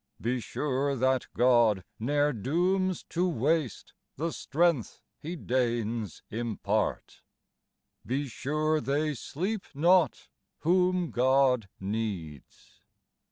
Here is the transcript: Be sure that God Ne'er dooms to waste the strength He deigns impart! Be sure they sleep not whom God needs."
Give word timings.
Be 0.19 0.39
sure 0.39 0.95
that 0.95 1.27
God 1.35 1.83
Ne'er 1.99 2.33
dooms 2.33 3.03
to 3.09 3.29
waste 3.29 3.93
the 4.17 4.31
strength 4.31 5.03
He 5.19 5.35
deigns 5.35 6.23
impart! 6.31 7.21
Be 8.03 8.27
sure 8.27 8.81
they 8.81 9.13
sleep 9.13 9.63
not 9.75 10.29
whom 10.61 11.11
God 11.11 11.69
needs." 11.79 12.81